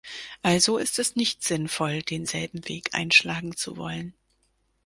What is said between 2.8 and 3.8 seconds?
einschlagen zu